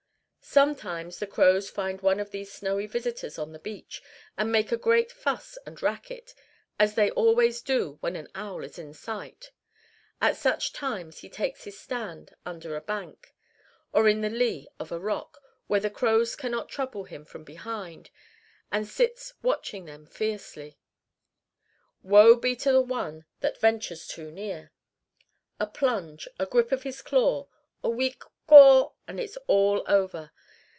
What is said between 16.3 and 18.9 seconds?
cannot trouble him from behind, and